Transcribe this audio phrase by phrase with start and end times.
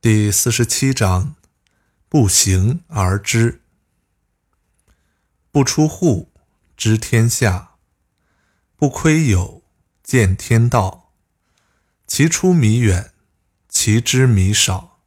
[0.00, 1.36] 第四十七章，
[2.08, 3.60] 不行而知，
[5.52, 6.32] 不出户
[6.76, 7.76] 知天下，
[8.76, 9.62] 不窥有
[10.02, 11.12] 见天道。
[12.06, 13.12] 其出弥远，
[13.68, 14.98] 其知弥少，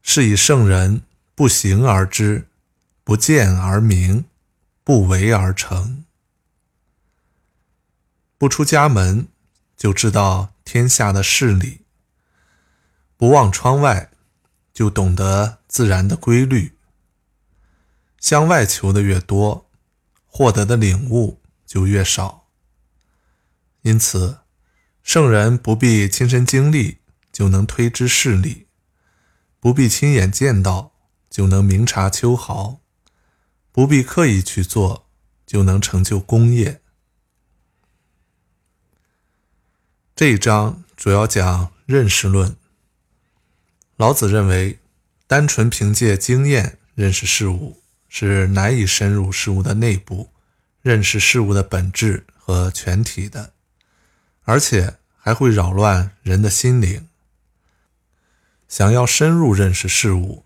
[0.00, 1.02] 是以圣人
[1.34, 2.48] 不行而知，
[3.04, 4.24] 不见而明，
[4.84, 6.06] 不为而成。
[8.38, 9.26] 不出家门，
[9.76, 11.80] 就知道天下的事理。
[13.16, 14.12] 不望窗外，
[14.72, 16.78] 就懂得自然的规律。
[18.20, 19.68] 向外求的越多，
[20.24, 22.46] 获得的领悟就越少。
[23.82, 24.38] 因此，
[25.02, 26.98] 圣人不必亲身经历
[27.32, 28.68] 就能推知事理，
[29.58, 30.92] 不必亲眼见到
[31.28, 32.78] 就能明察秋毫，
[33.72, 35.08] 不必刻意去做
[35.44, 36.82] 就能成就功业。
[40.18, 42.56] 这一章主要讲认识论。
[43.94, 44.80] 老子认为，
[45.28, 50.30] 单纯凭借经验认识事物是难以深入事物的内部，
[50.82, 53.52] 认识事物的本质和全体的，
[54.42, 57.08] 而且还会扰乱人的心灵。
[58.66, 60.44] 想要深入认识事物，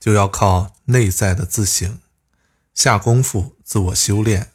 [0.00, 2.00] 就要靠内在的自省，
[2.74, 4.50] 下功夫自我修炼，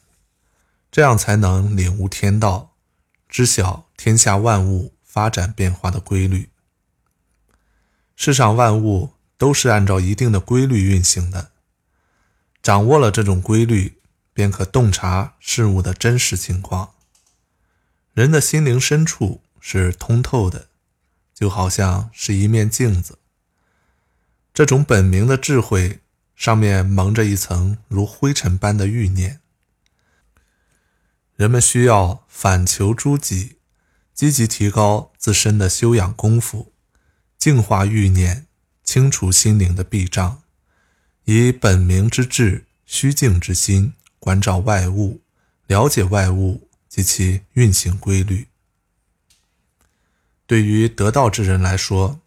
[0.92, 2.76] 这样才能领悟天道，
[3.26, 6.48] 知晓天下万物发展变化的规律。
[8.16, 11.50] 世上万物都是按照一定的规律运行的，
[12.62, 13.98] 掌握了这种规律，
[14.32, 16.94] 便可洞察事物的真实情况。
[18.14, 20.68] 人的心灵深处是通透的，
[21.34, 23.18] 就好像是一面镜子。
[24.54, 26.00] 这种本明的智慧
[26.34, 29.40] 上面蒙着一层如灰尘般的欲念。
[31.36, 33.58] 人们需要反求诸己，
[34.20, 36.74] 积极提高自身的修养功夫。
[37.38, 38.46] 净化欲念，
[38.84, 40.42] 清除心灵的壁障，
[41.24, 45.22] 以本明之智、虚静之心观照外物，
[45.68, 48.48] 了解外物及其运行规律。
[50.46, 52.20] 对于得道之人来说，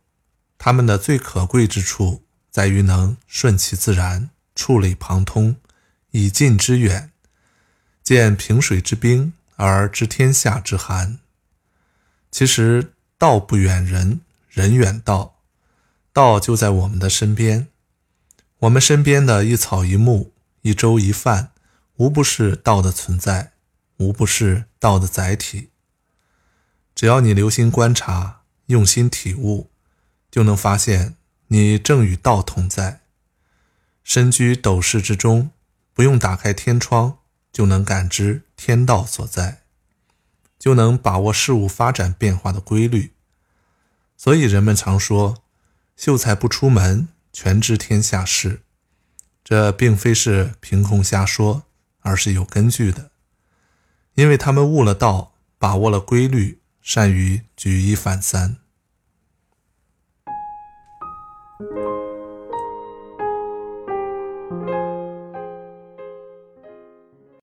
[0.58, 5.58] 他们的最可贵之处在于能顺其自然，触类旁通，
[6.10, 7.12] 以近之远，
[8.02, 11.20] 见平水之冰而知天下之寒。
[12.34, 14.20] 其实道不远人。
[14.50, 15.40] 人远道，
[16.12, 17.70] 道就在我们的身边。
[18.60, 21.52] 我们身边的一草一木、一粥一饭，
[21.96, 23.54] 无不是道的存在，
[23.98, 25.70] 无不是道的载体。
[26.94, 29.72] 只要你留心观察，用心体悟，
[30.30, 31.16] 就能发现
[31.48, 33.02] 你正与道同在。
[34.04, 35.50] 身居斗室之中，
[35.96, 37.18] 不用打开天窗，
[37.52, 39.62] 就能感知天道所在，
[40.63, 43.12] 就能把握事物发展变化的规律。
[44.16, 45.44] 所以人们常说，
[45.97, 48.62] 秀才不出门，全知天下事。
[49.44, 51.63] 这并非是凭空瞎说，
[52.00, 53.12] 而是有根据的。
[54.13, 58.56] 因为他们悟了道，把握了规律，善于举一反三。